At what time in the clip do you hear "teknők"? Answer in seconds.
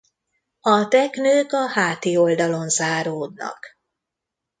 0.87-1.51